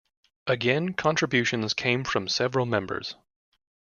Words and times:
Again 0.47 0.95
contributions 0.95 1.75
came 1.75 2.03
from 2.05 2.27
several 2.27 2.65
members. 2.65 3.13